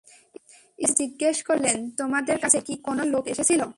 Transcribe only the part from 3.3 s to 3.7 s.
এসেছিল?